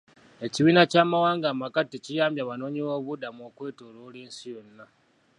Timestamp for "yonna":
4.53-4.85